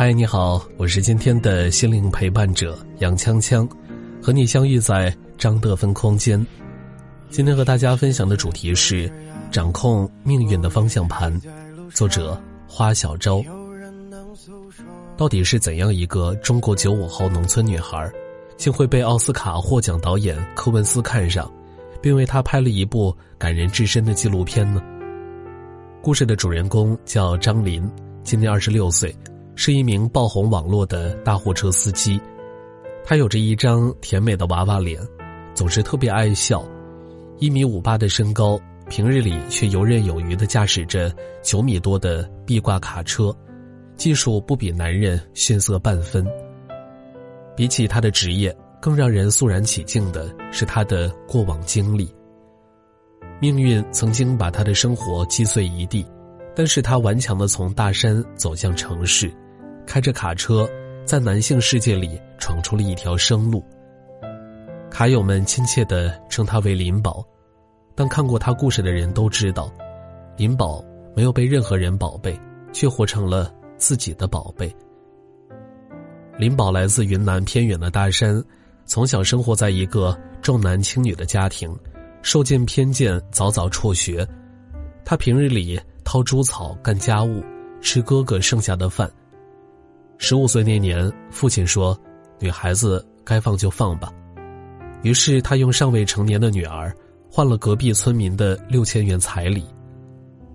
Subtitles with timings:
[0.00, 3.68] 嗨，你好，我是今天的心灵陪伴者杨锵锵，
[4.22, 6.42] 和你相遇在张德芬空间。
[7.28, 9.12] 今天和大家分享的主题是
[9.50, 11.38] 掌控命运的方向盘，
[11.92, 13.44] 作者花小昭。
[15.18, 18.10] 到底是怎样一个中国九五后农村女孩？
[18.56, 21.52] 竟会被奥斯卡获奖导演柯文斯看上，
[22.00, 24.82] 并为他拍了一部感人至深的纪录片呢。
[26.00, 27.86] 故事的主人公叫张林，
[28.24, 29.14] 今年二十六岁，
[29.62, 32.18] 是一名爆红网络的大货车司机。
[33.04, 34.98] 他有着一张甜美的娃娃脸，
[35.54, 36.64] 总是特别爱笑，
[37.36, 43.36] 一米五八的身高，平日里却游刃有余的驾驶着九米多的壁挂卡车，
[43.98, 46.26] 技术不比男人逊色半分。
[47.54, 52.10] 比起他的职业，更让人肃然起敬的是他的过往经历。
[53.42, 56.06] 命运曾经把他的生活击碎一地，
[56.56, 59.30] 但是他顽强的从大山走向城市，
[59.90, 60.70] 开着卡车，
[61.04, 63.60] 在男性世界里闯出了一条生路。
[64.88, 67.26] 卡友们亲切的称他为林宝，
[67.96, 69.68] 但看过他故事的人都知道，
[70.36, 70.80] 林宝
[71.16, 72.38] 没有被任何人宝贝，
[72.72, 74.72] 却活成了自己的宝贝。
[76.38, 78.40] 林宝来自云南偏远的大山，
[78.84, 81.68] 从小生活在一个重男轻女的家庭，
[82.22, 84.24] 受尽偏见，早早辍学。
[85.04, 87.42] 他平日里掏猪草、干家务，
[87.80, 89.10] 吃哥哥剩下的饭。
[90.22, 91.98] 十五岁那年，父亲说
[92.38, 94.12] ：“女孩子该放就放吧。”
[95.02, 96.94] 于是他用尚未成年的女儿
[97.30, 99.64] 换了隔壁村民的六千元彩礼。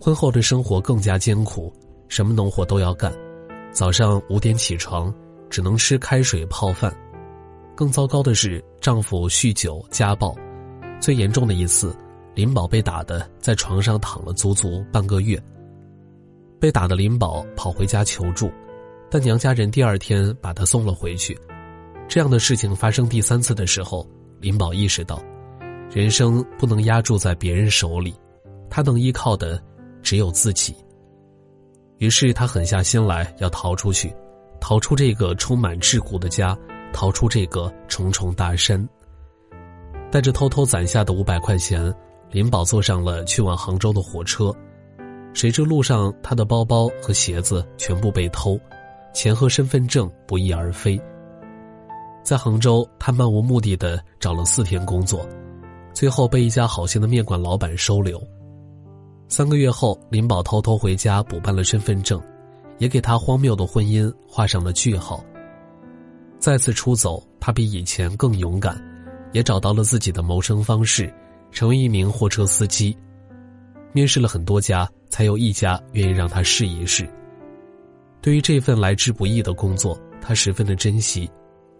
[0.00, 1.70] 婚后的生活更加艰苦，
[2.08, 3.12] 什么农活都要干，
[3.70, 5.14] 早上五点起床。
[5.50, 6.96] 只能吃开水泡饭，
[7.74, 10.32] 更糟糕的是丈夫酗酒家暴，
[11.00, 11.92] 最严重的一次，
[12.36, 15.36] 林宝被打的在床上躺了足足半个月。
[16.60, 18.48] 被打的林宝跑回家求助，
[19.10, 21.36] 但娘家人第二天把他送了回去。
[22.08, 24.08] 这样的事情发生第三次的时候，
[24.40, 25.22] 林宝意识到，
[25.92, 28.14] 人生不能压注在别人手里，
[28.68, 29.60] 他能依靠的
[30.02, 30.74] 只有自己。
[31.98, 34.14] 于是他狠下心来要逃出去。
[34.60, 36.56] 逃出这个充满桎梏的家，
[36.92, 38.86] 逃出这个重重大山。
[40.10, 41.92] 带着偷偷攒下的五百块钱，
[42.30, 44.54] 林宝坐上了去往杭州的火车。
[45.32, 48.60] 谁知路上他的包包和鞋子全部被偷，
[49.12, 51.00] 钱和身份证不翼而飞。
[52.22, 55.26] 在杭州，他漫无目的的找了四天工作，
[55.92, 58.22] 最后被一家好心的面馆老板收留。
[59.28, 62.20] 三个月后，林宝偷偷回家补办了身份证。
[62.80, 65.22] 也给他荒谬的婚姻画上了句号。
[66.38, 68.82] 再次出走，他比以前更勇敢，
[69.32, 71.12] 也找到了自己的谋生方式，
[71.52, 72.96] 成为一名货车司机。
[73.92, 77.06] 面试了很多家，才有一家愿意让他试一试。
[78.22, 81.30] 对于这份来之不易的工作，他十分的珍惜，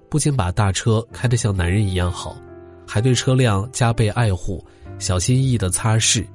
[0.09, 2.37] 不仅把大车开得像男人一样好，
[2.87, 4.65] 还对车辆加倍爱护，
[4.99, 6.27] 小心翼翼的擦拭，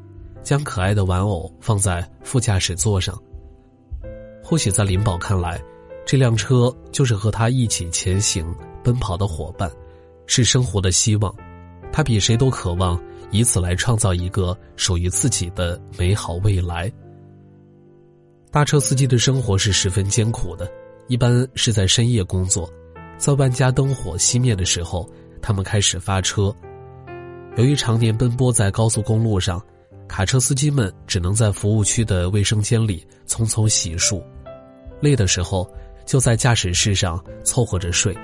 [0.44, 3.20] 将可爱的玩偶放在副驾驶座上。
[4.44, 5.60] 或许在林宝看来，
[6.06, 9.72] 这辆车就是和他一起前行、奔跑的伙伴，
[10.28, 11.34] 是生活的希望。
[11.92, 13.02] 他比谁都渴望
[13.32, 16.92] 以此来创造一个属于自己的美好未来。
[18.56, 20.72] 大车司机的生活是十分艰苦的，
[21.08, 22.72] 一般是在深夜工作，
[23.18, 25.06] 在万家灯火熄灭的时候，
[25.42, 26.56] 他们开始发车。
[27.58, 29.62] 由于常年奔波在高速公路上，
[30.08, 34.24] 卡车司机们只能在服务区的卫生间里匆匆洗漱。
[35.02, 35.70] 累的时候，
[36.06, 38.18] 就在驾驶室上凑合着睡。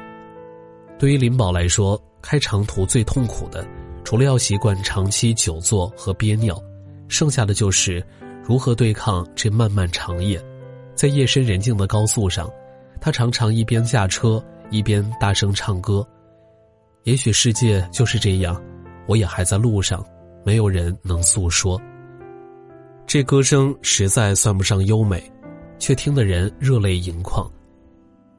[0.97, 3.67] 对于林宝来说，开长途最痛苦的，
[4.05, 6.57] 除了要习惯长期久坐和憋尿，
[7.09, 8.01] 剩下的就是
[8.43, 10.43] 如何对抗这漫漫长夜。
[10.95, 12.49] 在夜深人静的高速上，
[12.99, 16.07] 他常常一边驾车一边大声唱歌。
[17.03, 18.61] 也许世界就是这样，
[19.07, 20.05] 我也还在路上，
[20.43, 21.81] 没有人能诉说。
[23.07, 25.23] 这歌声实在算不上优美。
[25.81, 27.51] 却听得人热泪盈眶。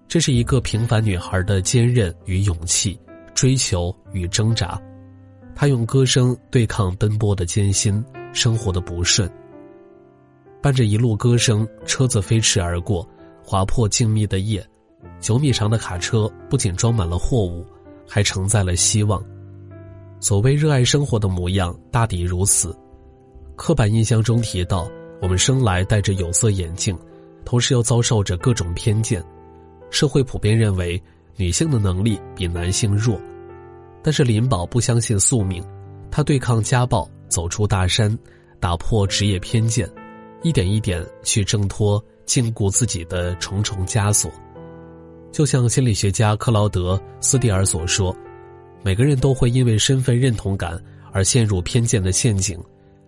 [0.06, 2.96] 这是一个平凡女孩的坚韧与勇气，
[3.34, 4.80] 追求与挣扎。
[5.52, 8.02] 她用歌声对抗奔波的艰辛，
[8.32, 9.28] 生活的不顺。
[10.62, 13.06] 伴着一路歌声，车子飞驰而过，
[13.44, 14.64] 划破静谧的夜。
[15.20, 17.66] 九米长的卡车不仅装满了货物，
[18.08, 19.20] 还承载了希望。
[20.20, 22.76] 所谓热爱生活的模样，大抵如此。
[23.56, 24.88] 刻板印象中提到，
[25.20, 26.96] 我们生来戴着有色眼镜，
[27.44, 29.22] 同时又遭受着各种偏见。
[29.90, 31.00] 社会普遍认为
[31.36, 33.20] 女性的能力比男性弱，
[34.00, 35.62] 但是林宝不相信宿命，
[36.08, 38.16] 他对抗家暴，走出大山，
[38.60, 39.88] 打破职业偏见，
[40.42, 44.30] 一点一点去挣脱禁锢自己的重重枷锁。
[45.30, 48.14] 就像心理学家克劳德·斯蒂尔所说。
[48.84, 50.76] 每个人都会因为身份认同感
[51.12, 52.58] 而陷入偏见的陷阱，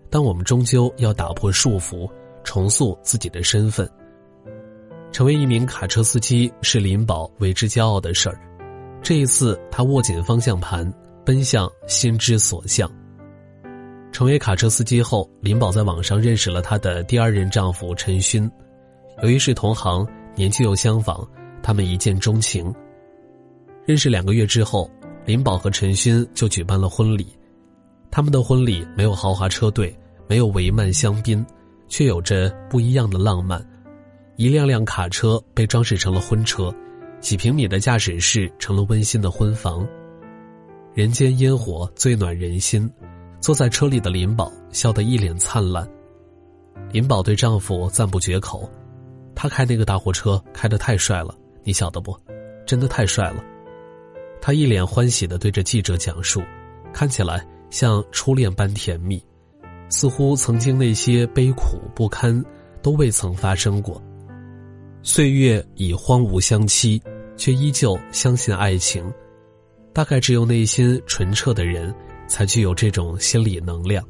[0.08, 2.08] 但我们终究要打破束缚，
[2.44, 3.90] 重塑自己的身份。
[5.10, 8.40] 成为一名卡车司机是林宝为之骄傲的事儿。
[9.02, 10.88] 这一次，他握紧方向盘，
[11.24, 12.88] 奔向心之所向。
[14.14, 18.48] 成为卡车司机后，林宝在网上认识了她的第二任丈夫陈勋。
[19.24, 20.06] 由于是同行，
[20.36, 21.28] 年纪又相仿，
[21.60, 22.72] 他们一见钟情。
[23.84, 24.88] 认识两个月之后。
[25.26, 27.26] 林宝和陈勋就举办了婚礼，
[28.10, 29.96] 他们的婚礼没有豪华车队，
[30.28, 31.42] 没有帷幔香槟，
[31.88, 33.66] 却有着不一样的浪漫。
[34.36, 36.70] 一辆辆卡车被装饰成了婚车，
[37.20, 39.88] 几平米的驾驶室成了温馨的婚房。
[40.92, 42.88] 人间烟火最暖人心，
[43.44, 45.86] 坐在车里的林宝笑得一脸灿烂。
[46.90, 48.66] 林宝对丈夫赞不绝口
[49.36, 52.18] ：“他开那个大货车开得太帅了，你晓得不？
[52.64, 53.44] 真的太帅了。”
[54.40, 56.40] 他一脸欢喜的对着记者讲述，
[56.90, 59.22] 看起来像初恋般甜蜜，
[59.90, 62.42] 似乎曾经那些悲苦不堪
[62.80, 64.02] 都未曾发生过。
[65.02, 66.98] 岁月已荒芜相期，
[67.36, 69.04] 却依旧相信爱情。
[69.92, 71.94] 大概只有内心纯澈的人，
[72.34, 74.04] 才具有这种心理能量。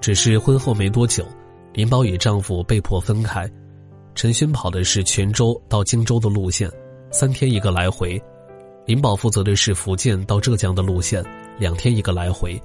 [0.00, 1.26] 只是婚后没多久，
[1.72, 3.50] 林宝与丈夫被迫分开，
[4.14, 6.70] 陈勋跑的是泉州到荆州的路线，
[7.10, 8.22] 三天一个来回。
[8.86, 11.20] 林宝负责的是福建到浙江的路线，
[11.58, 12.56] 两天一个来回，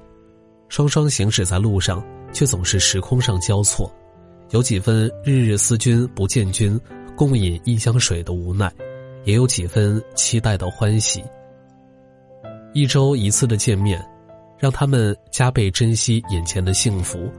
[0.68, 2.00] 双双行驶在路上，
[2.32, 3.92] 却总是时空上交错，
[4.50, 6.80] 有几分日日思君不见君，
[7.16, 8.72] 共饮一江水的无奈，
[9.24, 11.24] 也有几分期待的欢喜。
[12.72, 14.00] 一周一次的见面，
[14.58, 17.30] 让他们加倍珍惜眼前的幸福。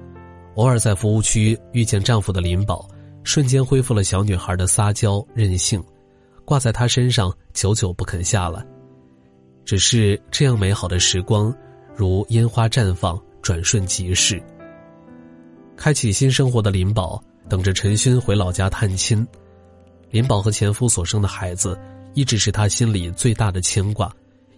[0.56, 2.88] 偶尔在服务区遇见丈夫的林宝，
[3.24, 5.84] 瞬间恢复了小女孩的撒娇任性，
[6.46, 8.66] 挂在他身上，久久不肯下来。
[9.66, 11.54] 只是这样美好的时光，
[11.96, 14.42] 如烟花绽放，转瞬即逝。
[15.76, 19.28] 开启新生活的林宝等着陈勋回老家探亲。
[20.10, 21.78] 林宝和前夫所生的孩子，
[22.14, 24.10] 一直是他心里最大的牵挂，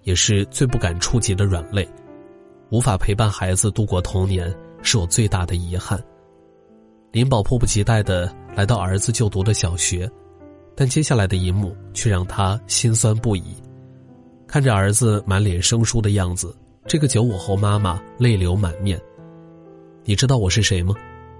[0.03, 1.87] 也是最不敢触及的软肋。
[2.69, 6.01] 无法陪伴孩子度过童年，是我最大的遗憾。
[7.11, 10.09] 林宝迫不及待的来到儿子就读的小学，
[10.75, 13.55] 但接下来的一幕却让他心酸不已。
[14.45, 16.55] 看着儿子满脸生疏的样子，
[16.85, 18.99] 这个九五后妈妈泪流满面。
[20.03, 20.93] 你知道我是谁吗？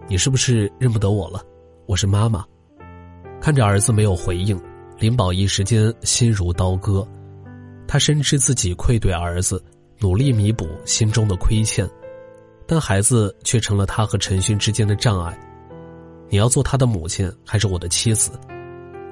[0.07, 1.41] 你是不是认不得我了？
[1.85, 2.45] 我是妈妈。
[3.41, 4.59] 看着儿子没有回应，
[4.97, 7.05] 林宝一时间心如刀割。
[7.87, 9.63] 他深知自己愧对儿子，
[9.99, 11.89] 努力弥补心中的亏欠，
[12.65, 15.37] 但孩子却成了他和陈勋之间的障碍。
[16.29, 18.31] 你要做他的母亲，还是我的妻子？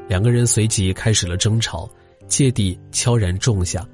[0.07, 1.89] 两个人随即开始了争吵。
[2.27, 3.87] 芥蒂悄然种下，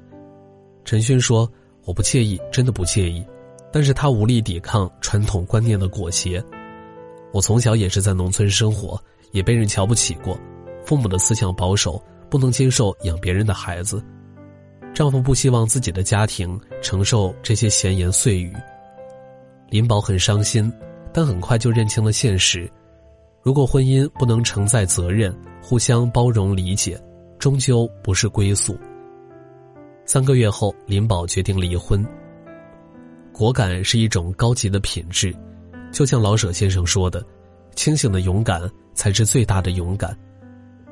[0.86, 1.46] 陈勋说
[1.84, 3.22] ：“我不介意，真的不介意，
[3.70, 6.42] 但是他无力抵抗传统观念的裹挟。
[7.30, 8.98] 我从小也是在农村生活，
[9.32, 10.34] 也被人瞧不起过，
[10.82, 14.02] 父母的思想保守，不能接受养别人的孩子。
[14.94, 18.52] 丈夫不希望自己的家庭承受这些闲言碎语。
[19.68, 20.72] 林宝很伤心，
[21.12, 22.70] 但很快就认清了现实：
[23.42, 27.00] 如果婚姻不能承载责任，互相包容理解。”
[27.42, 28.78] 终究不是归宿。
[30.04, 32.06] 三个月后，林宝决定离婚。
[33.32, 35.34] 果敢是一种高级的品质，
[35.90, 37.20] 就像老舍先生说的
[37.74, 38.62] ：“清醒的勇敢
[38.94, 40.16] 才是最大的勇敢。”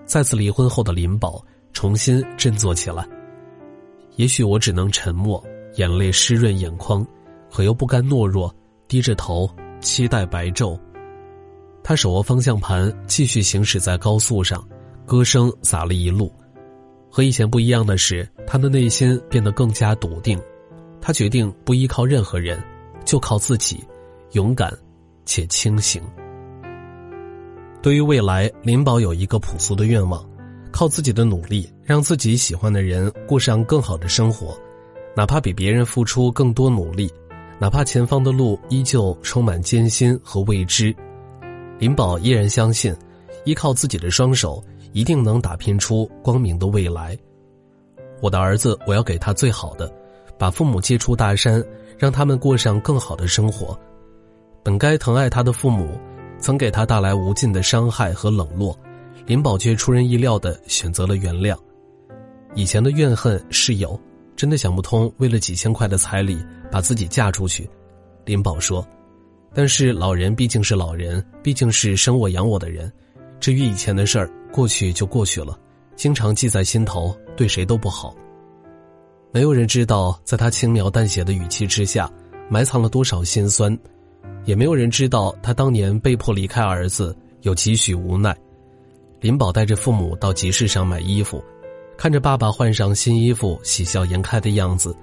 [0.05, 1.41] 再次离婚后的林宝
[1.73, 3.07] 重新振作起来。
[4.21, 5.43] 也许我只能沉默，
[5.77, 7.03] 眼泪湿润眼眶，
[7.51, 8.55] 可又不甘懦弱，
[8.87, 9.49] 低着头
[9.81, 10.79] 期待白昼。
[11.83, 14.63] 他手握方向盘，继续行驶在高速上。
[15.07, 16.31] 歌声洒了一路，
[17.11, 20.39] 和以前不一样的是，他的内心变得更加笃定。
[21.01, 22.63] 他决定不依靠任何人，
[23.07, 23.83] 就靠自己，
[24.33, 24.71] 勇敢
[25.25, 26.03] 且清醒。
[27.81, 30.23] 对于未来，林宝有一个朴素的愿望：
[30.71, 34.59] 靠自己的努力，让自己喜欢的人过上更好的生活，
[35.15, 37.13] 哪怕比别人付出更多努力，
[37.59, 40.95] 哪怕前方的路依旧充满艰辛和未知，
[41.79, 42.95] 林宝依然相信，
[43.45, 44.63] 依靠自己的双手。
[44.93, 47.17] 一定能打拼出光明的未来。
[48.21, 49.89] 我的儿子，我要给他最好的，
[50.37, 51.65] 把父母接出大山，
[51.97, 53.79] 让他们过上更好的生活。
[54.65, 55.97] 本该疼爱他的父母，
[56.41, 58.77] 曾给他带来无尽的伤害和冷落，
[59.31, 61.57] 林宝却出人意料的选择了原谅。
[62.57, 63.97] 以前的怨恨是有，
[64.35, 67.71] 真的想不通，为了几千块的彩礼把自己嫁出去。
[68.25, 68.85] 林宝说
[69.55, 72.93] ：“但是老人毕竟是老人，毕竟是生我养我的人。
[73.39, 75.57] 至于以前的事儿，过去就过去了，
[75.95, 78.13] 经常记在心头，对谁都不好。
[79.31, 82.11] 没有人知道，在他轻描淡写的语气之下，
[82.49, 83.73] 埋藏了多少心酸；
[84.45, 88.37] 也没有人知道，他当年被迫离开儿子有几许无奈。”
[89.21, 91.45] 林宝带着父母到集市上买衣服。
[91.97, 94.97] 看着爸爸换上新衣服，喜笑颜开的样子，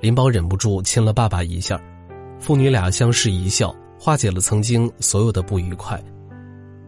[0.00, 1.80] 林宝忍不住亲了爸爸一下。
[2.38, 6.00] 父女俩相视一笑，化解了曾经所有的不愉快。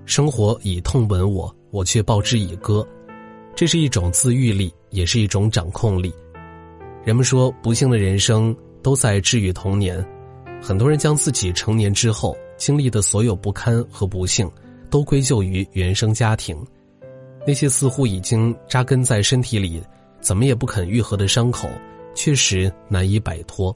[0.04, 2.86] 生活以痛吻我，我却报之以歌。
[3.56, 6.14] 这是一种自愈力，也是一种掌控力。
[7.04, 10.04] 人们说，不幸的人生都在治愈童年。
[10.62, 14.48] 很多人将自己成年之后经历的所有不堪和不幸，
[14.88, 16.56] 都归咎于原生家庭。
[17.46, 19.80] 那些似乎已经扎根在身体里，
[20.20, 21.68] 怎么也不肯愈合的伤口，
[22.14, 23.74] 确实难以摆脱。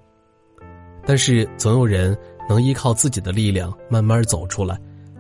[1.06, 2.16] 但是总有人
[2.48, 4.78] 能依靠自己的力量慢慢走出来，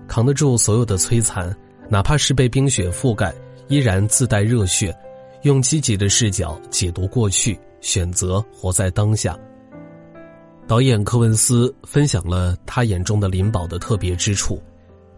[0.08, 1.56] 扛得住所有的摧残，
[1.88, 3.32] 哪怕是被冰雪覆盖，
[3.68, 4.94] 依然自带热血，
[5.42, 9.38] 用积极的视角解读过去，选择活在当下。
[10.66, 14.60] 导演柯文斯分享了他眼中的林宝的特别之处，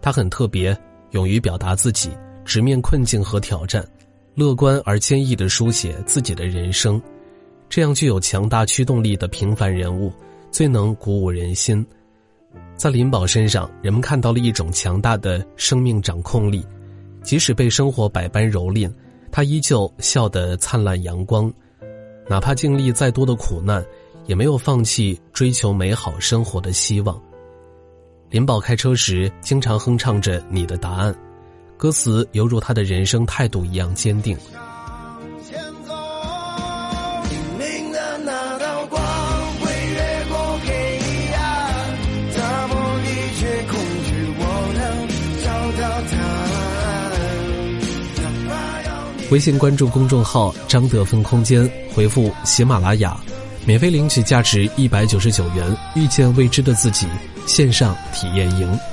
[0.01, 0.75] 他很特别，
[1.11, 2.09] 勇于表达自己。
[2.45, 3.85] 直面困境和挑战，
[4.35, 7.01] 乐观而坚毅的书写自己的人生，
[7.69, 10.11] 这样具有强大驱动力的平凡人物，
[10.51, 11.85] 最能鼓舞人心。
[12.75, 16.65] 在林宝身上，人们看到了一种强大的生命掌控力，
[17.21, 18.91] 即使被生活百般蹂躏，
[19.31, 21.51] 他依旧笑得灿烂阳光，
[22.27, 23.83] 哪怕经历再多的苦难，
[24.25, 27.19] 也没有放弃追求美好生活的希望。
[28.29, 31.13] 林宝开车时经常哼唱着《你的答案》。
[31.77, 34.37] 歌词犹如他的人生态度一样坚定。
[49.33, 53.19] 微信关注公众号“张德芬空间”，回复“喜马拉雅”，
[53.65, 57.07] 免费领取价值一百九十九元“遇见未知的自己”
[57.47, 58.92] 线上体验营。